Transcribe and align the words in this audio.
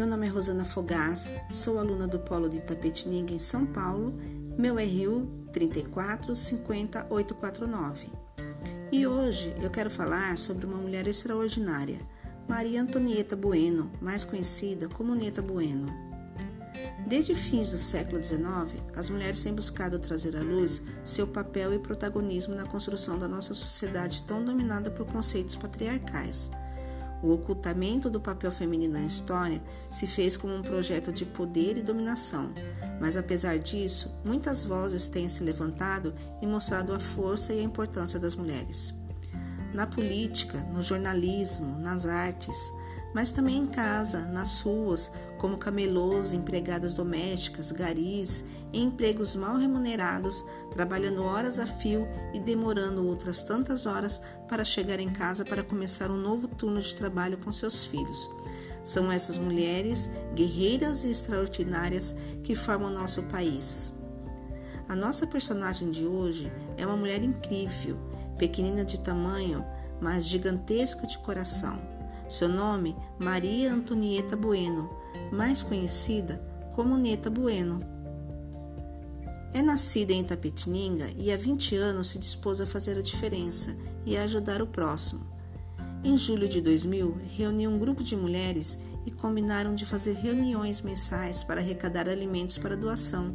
Meu 0.00 0.08
nome 0.08 0.26
é 0.26 0.30
Rosana 0.30 0.64
Fogaça, 0.64 1.30
sou 1.50 1.78
aluna 1.78 2.08
do 2.08 2.18
Polo 2.18 2.48
de 2.48 2.56
Itapetininga 2.56 3.34
em 3.34 3.38
São 3.38 3.66
Paulo, 3.66 4.14
meu 4.56 4.76
RU 4.76 5.28
3450849. 5.52 8.06
E 8.90 9.06
hoje 9.06 9.54
eu 9.60 9.68
quero 9.68 9.90
falar 9.90 10.38
sobre 10.38 10.64
uma 10.64 10.78
mulher 10.78 11.06
extraordinária, 11.06 12.00
Maria 12.48 12.80
Antonieta 12.80 13.36
Bueno, 13.36 13.92
mais 14.00 14.24
conhecida 14.24 14.88
como 14.88 15.14
Neta 15.14 15.42
Bueno. 15.42 15.92
Desde 17.06 17.34
fins 17.34 17.70
do 17.70 17.76
século 17.76 18.24
XIX, 18.24 18.82
as 18.96 19.10
mulheres 19.10 19.42
têm 19.42 19.52
buscado 19.52 19.98
trazer 19.98 20.34
à 20.34 20.40
luz 20.40 20.80
seu 21.04 21.26
papel 21.26 21.74
e 21.74 21.78
protagonismo 21.78 22.54
na 22.54 22.64
construção 22.64 23.18
da 23.18 23.28
nossa 23.28 23.52
sociedade 23.52 24.22
tão 24.22 24.42
dominada 24.42 24.90
por 24.90 25.04
conceitos 25.04 25.56
patriarcais. 25.56 26.50
O 27.22 27.32
ocultamento 27.32 28.08
do 28.08 28.20
papel 28.20 28.50
feminino 28.50 28.94
na 28.94 29.04
história 29.04 29.62
se 29.90 30.06
fez 30.06 30.36
como 30.36 30.54
um 30.54 30.62
projeto 30.62 31.12
de 31.12 31.26
poder 31.26 31.76
e 31.76 31.82
dominação, 31.82 32.52
mas 33.00 33.16
apesar 33.16 33.58
disso, 33.58 34.14
muitas 34.24 34.64
vozes 34.64 35.06
têm 35.06 35.28
se 35.28 35.44
levantado 35.44 36.14
e 36.40 36.46
mostrado 36.46 36.94
a 36.94 37.00
força 37.00 37.52
e 37.52 37.60
a 37.60 37.64
importância 37.64 38.18
das 38.18 38.34
mulheres. 38.34 38.94
Na 39.74 39.86
política, 39.86 40.58
no 40.72 40.82
jornalismo, 40.82 41.78
nas 41.78 42.04
artes, 42.04 42.56
mas 43.12 43.32
também 43.32 43.58
em 43.58 43.66
casa, 43.66 44.20
nas 44.28 44.60
ruas, 44.60 45.10
como 45.38 45.58
camelôs, 45.58 46.32
empregadas 46.32 46.94
domésticas, 46.94 47.72
garis, 47.72 48.44
em 48.72 48.84
empregos 48.84 49.34
mal 49.34 49.56
remunerados, 49.56 50.44
trabalhando 50.70 51.22
horas 51.22 51.58
a 51.58 51.66
fio 51.66 52.06
e 52.32 52.38
demorando 52.38 53.06
outras 53.06 53.42
tantas 53.42 53.86
horas 53.86 54.20
para 54.48 54.64
chegar 54.64 55.00
em 55.00 55.10
casa 55.10 55.44
para 55.44 55.62
começar 55.62 56.10
um 56.10 56.16
novo 56.16 56.46
turno 56.46 56.80
de 56.80 56.94
trabalho 56.94 57.38
com 57.38 57.50
seus 57.50 57.84
filhos. 57.84 58.30
São 58.84 59.10
essas 59.10 59.36
mulheres, 59.36 60.08
guerreiras 60.34 61.04
e 61.04 61.10
extraordinárias, 61.10 62.14
que 62.42 62.54
formam 62.54 62.90
nosso 62.90 63.22
país. 63.24 63.92
A 64.88 64.96
nossa 64.96 65.26
personagem 65.26 65.90
de 65.90 66.06
hoje 66.06 66.50
é 66.76 66.86
uma 66.86 66.96
mulher 66.96 67.22
incrível, 67.22 67.98
pequenina 68.38 68.84
de 68.84 68.98
tamanho, 68.98 69.64
mas 70.00 70.26
gigantesca 70.26 71.06
de 71.06 71.18
coração 71.18 71.99
seu 72.30 72.48
nome, 72.48 72.96
Maria 73.18 73.72
Antonieta 73.72 74.36
Bueno, 74.36 74.88
mais 75.32 75.62
conhecida 75.62 76.40
como 76.74 76.96
Neta 76.96 77.28
Bueno. 77.28 77.80
É 79.52 79.60
nascida 79.60 80.12
em 80.12 80.20
Itapetininga 80.20 81.10
e 81.16 81.32
há 81.32 81.36
20 81.36 81.74
anos 81.76 82.10
se 82.10 82.18
dispôs 82.18 82.60
a 82.60 82.66
fazer 82.66 82.96
a 82.96 83.02
diferença 83.02 83.76
e 84.06 84.16
a 84.16 84.22
ajudar 84.22 84.62
o 84.62 84.66
próximo. 84.66 85.26
Em 86.04 86.16
julho 86.16 86.48
de 86.48 86.60
2000, 86.60 87.18
reuniu 87.36 87.68
um 87.68 87.78
grupo 87.78 88.02
de 88.02 88.16
mulheres 88.16 88.78
e 89.04 89.10
combinaram 89.10 89.74
de 89.74 89.84
fazer 89.84 90.12
reuniões 90.12 90.80
mensais 90.80 91.42
para 91.42 91.60
arrecadar 91.60 92.08
alimentos 92.08 92.56
para 92.56 92.76
doação. 92.76 93.34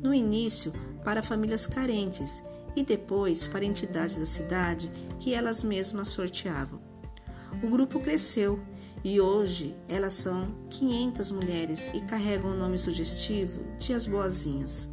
No 0.00 0.14
início, 0.14 0.72
para 1.04 1.22
famílias 1.22 1.66
carentes 1.66 2.42
e 2.76 2.84
depois 2.84 3.46
para 3.48 3.64
entidades 3.64 4.16
da 4.16 4.26
cidade 4.26 4.90
que 5.18 5.34
elas 5.34 5.64
mesmas 5.64 6.08
sorteavam. 6.08 6.89
O 7.62 7.68
grupo 7.68 8.00
cresceu 8.00 8.60
e 9.02 9.20
hoje 9.20 9.74
elas 9.88 10.12
são 10.12 10.54
500 10.70 11.30
mulheres 11.30 11.90
e 11.94 12.00
carregam 12.00 12.52
o 12.52 12.56
nome 12.56 12.78
sugestivo 12.78 13.60
de 13.78 13.92
As 13.92 14.06
Boazinhas. 14.06 14.88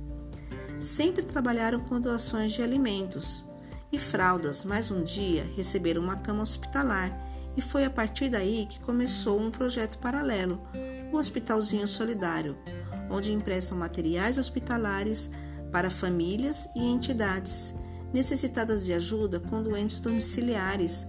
Sempre 0.79 1.23
trabalharam 1.23 1.79
com 1.79 1.99
doações 1.99 2.51
de 2.51 2.61
alimentos 2.61 3.45
e 3.91 3.97
fraldas, 3.97 4.63
mas 4.63 4.91
um 4.91 5.03
dia 5.03 5.45
receberam 5.55 6.01
uma 6.01 6.17
cama 6.17 6.41
hospitalar 6.41 7.11
e 7.55 7.61
foi 7.61 7.85
a 7.85 7.89
partir 7.89 8.29
daí 8.29 8.65
que 8.67 8.79
começou 8.81 9.39
um 9.39 9.49
projeto 9.49 9.97
paralelo, 9.97 10.61
o 11.11 11.17
Hospitalzinho 11.17 11.87
Solidário, 11.87 12.57
onde 13.09 13.33
emprestam 13.33 13.77
materiais 13.77 14.37
hospitalares 14.37 15.29
para 15.71 15.89
famílias 15.89 16.67
e 16.75 16.85
entidades 16.85 17.73
necessitadas 18.13 18.85
de 18.85 18.93
ajuda 18.93 19.39
com 19.39 19.63
doentes 19.63 19.99
domiciliares 19.99 21.07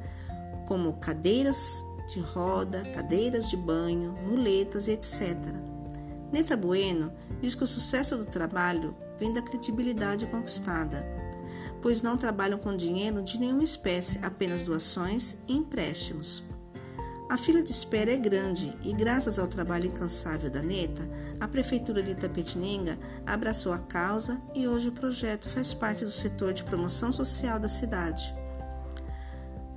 como 0.69 0.93
cadeiras 1.01 1.83
de 2.13 2.21
roda, 2.21 2.83
cadeiras 2.95 3.49
de 3.49 3.57
banho, 3.57 4.13
muletas 4.23 4.87
e 4.87 4.93
etc. 4.93 5.35
Neta 6.31 6.59
Bueno 6.59 7.11
diz 7.41 7.55
que 7.55 7.65
o 7.65 7.67
sucesso 7.67 8.19
do 8.19 8.27
trabalho 8.27 8.95
vem 9.19 9.33
da 9.33 9.41
credibilidade 9.41 10.27
conquistada, 10.27 11.09
pois 11.81 12.03
não 12.03 12.19
trabalham 12.19 12.59
com 12.59 12.77
dinheiro 12.77 13.23
de 13.23 13.41
nenhuma 13.41 13.65
espécie, 13.65 14.19
apenas 14.23 14.63
doações 14.63 15.39
e 15.49 15.57
empréstimos. 15.57 16.45
A 17.31 17.39
fila 17.39 17.63
de 17.63 17.71
espera 17.71 18.13
é 18.13 18.19
grande 18.19 18.77
e, 18.83 18.93
graças 18.93 19.39
ao 19.39 19.47
trabalho 19.47 19.87
incansável 19.87 20.51
da 20.51 20.63
Neta, 20.63 21.09
a 21.41 21.49
Prefeitura 21.49 22.03
de 22.03 22.11
Itapetininga 22.11 22.99
abraçou 23.27 23.73
a 23.73 23.79
causa 23.79 24.41
e 24.55 24.69
hoje 24.69 24.91
o 24.91 24.93
projeto 24.93 25.49
faz 25.49 25.73
parte 25.73 26.05
do 26.05 26.11
setor 26.11 26.53
de 26.53 26.65
promoção 26.65 27.11
social 27.11 27.59
da 27.59 27.69
cidade. 27.69 28.38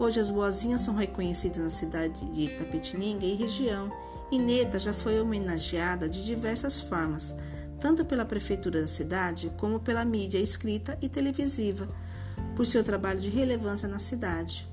Hoje 0.01 0.19
as 0.19 0.31
boazinhas 0.31 0.81
são 0.81 0.95
reconhecidas 0.95 1.59
na 1.59 1.69
cidade 1.69 2.25
de 2.25 2.45
Itapetininga 2.45 3.23
e 3.23 3.35
região, 3.35 3.95
e 4.31 4.39
Neta 4.39 4.79
já 4.79 4.93
foi 4.93 5.21
homenageada 5.21 6.09
de 6.09 6.25
diversas 6.25 6.81
formas, 6.81 7.35
tanto 7.79 8.03
pela 8.03 8.25
prefeitura 8.25 8.81
da 8.81 8.87
cidade 8.87 9.53
como 9.59 9.79
pela 9.79 10.03
mídia 10.03 10.39
escrita 10.39 10.97
e 11.03 11.07
televisiva, 11.07 11.87
por 12.55 12.65
seu 12.65 12.83
trabalho 12.83 13.19
de 13.19 13.29
relevância 13.29 13.87
na 13.87 13.99
cidade. 13.99 14.67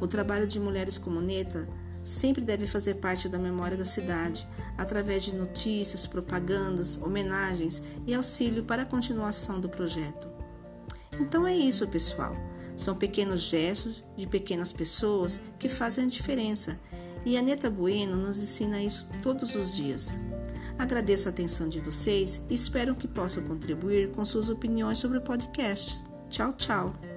O 0.00 0.06
trabalho 0.06 0.46
de 0.46 0.58
mulheres 0.58 0.96
como 0.96 1.20
Neta 1.20 1.68
sempre 2.02 2.42
deve 2.42 2.66
fazer 2.66 2.94
parte 2.94 3.28
da 3.28 3.38
memória 3.38 3.76
da 3.76 3.84
cidade, 3.84 4.48
através 4.78 5.24
de 5.24 5.34
notícias, 5.34 6.06
propagandas, 6.06 6.96
homenagens 6.96 7.82
e 8.06 8.14
auxílio 8.14 8.64
para 8.64 8.84
a 8.84 8.86
continuação 8.86 9.60
do 9.60 9.68
projeto. 9.68 10.26
Então 11.20 11.46
é 11.46 11.54
isso, 11.54 11.86
pessoal. 11.86 12.34
São 12.78 12.94
pequenos 12.94 13.40
gestos 13.40 14.04
de 14.16 14.24
pequenas 14.24 14.72
pessoas 14.72 15.40
que 15.58 15.68
fazem 15.68 16.04
a 16.04 16.06
diferença 16.08 16.78
e 17.26 17.36
a 17.36 17.42
Neta 17.42 17.68
Bueno 17.68 18.16
nos 18.16 18.40
ensina 18.40 18.80
isso 18.80 19.08
todos 19.20 19.56
os 19.56 19.74
dias. 19.74 20.18
Agradeço 20.78 21.28
a 21.28 21.32
atenção 21.32 21.68
de 21.68 21.80
vocês 21.80 22.40
e 22.48 22.54
espero 22.54 22.94
que 22.94 23.08
possam 23.08 23.42
contribuir 23.42 24.12
com 24.12 24.24
suas 24.24 24.48
opiniões 24.48 24.98
sobre 24.98 25.18
o 25.18 25.22
podcast. 25.22 26.04
Tchau, 26.30 26.52
tchau! 26.52 27.07